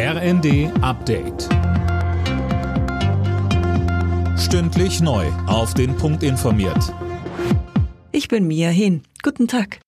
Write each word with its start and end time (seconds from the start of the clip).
RND 0.00 0.70
Update. 0.80 1.48
Stündlich 4.38 5.00
neu. 5.00 5.26
Auf 5.48 5.74
den 5.74 5.96
Punkt 5.96 6.22
informiert. 6.22 6.94
Ich 8.12 8.28
bin 8.28 8.46
Mia 8.46 8.68
Hin. 8.68 9.02
Guten 9.24 9.48
Tag. 9.48 9.80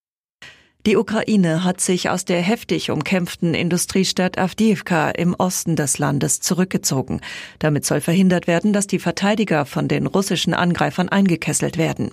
Die 0.84 0.96
Ukraine 0.96 1.62
hat 1.62 1.80
sich 1.80 2.10
aus 2.10 2.24
der 2.24 2.40
heftig 2.40 2.90
umkämpften 2.90 3.54
Industriestadt 3.54 4.36
Avdiivka 4.36 5.10
im 5.10 5.34
Osten 5.34 5.76
des 5.76 5.98
Landes 5.98 6.40
zurückgezogen. 6.40 7.20
Damit 7.60 7.84
soll 7.84 8.00
verhindert 8.00 8.48
werden, 8.48 8.72
dass 8.72 8.88
die 8.88 8.98
Verteidiger 8.98 9.64
von 9.64 9.86
den 9.86 10.06
russischen 10.06 10.54
Angreifern 10.54 11.08
eingekesselt 11.08 11.78
werden. 11.78 12.10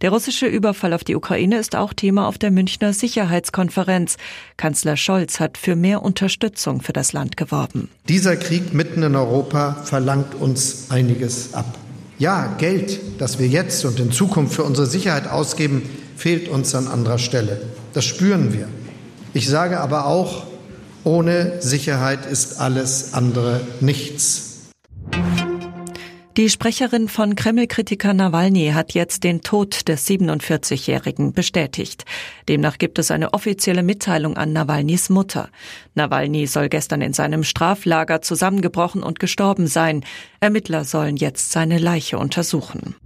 Der 0.00 0.10
russische 0.10 0.46
Überfall 0.46 0.92
auf 0.92 1.04
die 1.04 1.14
Ukraine 1.14 1.58
ist 1.58 1.76
auch 1.76 1.92
Thema 1.92 2.26
auf 2.26 2.38
der 2.38 2.50
Münchner 2.50 2.92
Sicherheitskonferenz. 2.92 4.16
Kanzler 4.56 4.96
Scholz 4.96 5.40
hat 5.40 5.56
für 5.56 5.76
mehr 5.76 6.02
Unterstützung 6.02 6.80
für 6.80 6.92
das 6.92 7.12
Land 7.12 7.36
geworben. 7.36 7.88
Dieser 8.08 8.36
Krieg 8.36 8.74
mitten 8.74 9.02
in 9.02 9.14
Europa 9.14 9.74
verlangt 9.84 10.34
uns 10.34 10.90
einiges 10.90 11.54
ab. 11.54 11.78
Ja, 12.18 12.54
Geld, 12.58 13.00
das 13.18 13.38
wir 13.38 13.48
jetzt 13.48 13.84
und 13.84 13.98
in 13.98 14.12
Zukunft 14.12 14.54
für 14.54 14.64
unsere 14.64 14.86
Sicherheit 14.86 15.28
ausgeben, 15.28 15.82
fehlt 16.16 16.48
uns 16.48 16.74
an 16.74 16.86
anderer 16.86 17.18
Stelle. 17.18 17.60
Das 17.92 18.04
spüren 18.04 18.52
wir. 18.52 18.68
Ich 19.32 19.48
sage 19.48 19.80
aber 19.80 20.06
auch, 20.06 20.44
ohne 21.02 21.60
Sicherheit 21.60 22.24
ist 22.26 22.60
alles 22.60 23.14
andere 23.14 23.60
nichts. 23.80 24.53
Die 26.36 26.50
Sprecherin 26.50 27.06
von 27.06 27.36
Kreml-Kritiker 27.36 28.12
Nawalny 28.12 28.72
hat 28.74 28.92
jetzt 28.92 29.22
den 29.22 29.42
Tod 29.42 29.86
des 29.86 30.08
47-Jährigen 30.08 31.32
bestätigt. 31.32 32.04
Demnach 32.48 32.78
gibt 32.78 32.98
es 32.98 33.12
eine 33.12 33.34
offizielle 33.34 33.84
Mitteilung 33.84 34.36
an 34.36 34.52
Nawalnys 34.52 35.10
Mutter. 35.10 35.48
Nawalny 35.94 36.48
soll 36.48 36.68
gestern 36.68 37.02
in 37.02 37.12
seinem 37.12 37.44
Straflager 37.44 38.20
zusammengebrochen 38.20 39.04
und 39.04 39.20
gestorben 39.20 39.68
sein. 39.68 40.04
Ermittler 40.40 40.84
sollen 40.84 41.16
jetzt 41.16 41.52
seine 41.52 41.78
Leiche 41.78 42.18
untersuchen. 42.18 42.96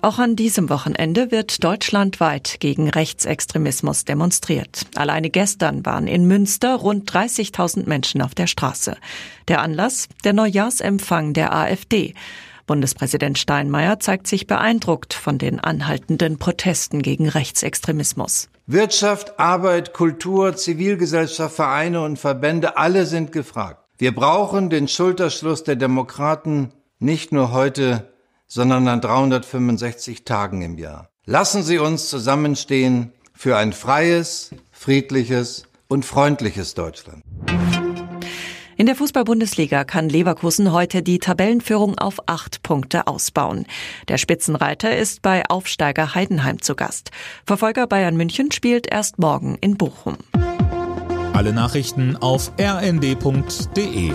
Auch 0.00 0.20
an 0.20 0.36
diesem 0.36 0.70
Wochenende 0.70 1.32
wird 1.32 1.64
deutschlandweit 1.64 2.60
gegen 2.60 2.88
Rechtsextremismus 2.88 4.04
demonstriert. 4.04 4.82
Alleine 4.94 5.28
gestern 5.28 5.84
waren 5.84 6.06
in 6.06 6.24
Münster 6.24 6.76
rund 6.76 7.10
30.000 7.10 7.88
Menschen 7.88 8.22
auf 8.22 8.32
der 8.32 8.46
Straße. 8.46 8.96
Der 9.48 9.60
Anlass? 9.60 10.08
Der 10.22 10.34
Neujahrsempfang 10.34 11.32
der 11.32 11.52
AfD. 11.52 12.14
Bundespräsident 12.68 13.38
Steinmeier 13.38 13.98
zeigt 13.98 14.28
sich 14.28 14.46
beeindruckt 14.46 15.14
von 15.14 15.36
den 15.36 15.58
anhaltenden 15.58 16.38
Protesten 16.38 17.02
gegen 17.02 17.28
Rechtsextremismus. 17.28 18.50
Wirtschaft, 18.68 19.40
Arbeit, 19.40 19.94
Kultur, 19.94 20.54
Zivilgesellschaft, 20.54 21.56
Vereine 21.56 22.02
und 22.02 22.18
Verbände, 22.18 22.76
alle 22.76 23.04
sind 23.04 23.32
gefragt. 23.32 23.84
Wir 23.96 24.14
brauchen 24.14 24.70
den 24.70 24.86
Schulterschluss 24.86 25.64
der 25.64 25.74
Demokraten 25.74 26.70
nicht 27.00 27.32
nur 27.32 27.52
heute, 27.52 28.12
sondern 28.48 28.88
an 28.88 29.00
365 29.00 30.24
Tagen 30.24 30.62
im 30.62 30.78
Jahr. 30.78 31.10
Lassen 31.24 31.62
Sie 31.62 31.78
uns 31.78 32.08
zusammenstehen 32.08 33.12
für 33.34 33.56
ein 33.56 33.72
freies, 33.72 34.50
friedliches 34.72 35.64
und 35.86 36.04
freundliches 36.04 36.74
Deutschland. 36.74 37.22
In 38.78 38.86
der 38.86 38.94
Fußball-Bundesliga 38.94 39.82
kann 39.82 40.08
Leverkusen 40.08 40.72
heute 40.72 41.02
die 41.02 41.18
Tabellenführung 41.18 41.98
auf 41.98 42.20
acht 42.26 42.62
Punkte 42.62 43.08
ausbauen. 43.08 43.66
Der 44.06 44.18
Spitzenreiter 44.18 44.96
ist 44.96 45.20
bei 45.20 45.42
Aufsteiger 45.48 46.14
Heidenheim 46.14 46.62
zu 46.62 46.76
Gast. 46.76 47.10
Verfolger 47.44 47.88
Bayern 47.88 48.16
München 48.16 48.52
spielt 48.52 48.86
erst 48.86 49.18
morgen 49.18 49.58
in 49.60 49.76
Bochum. 49.76 50.16
Alle 51.32 51.52
Nachrichten 51.52 52.16
auf 52.16 52.52
rnd.de 52.60 54.12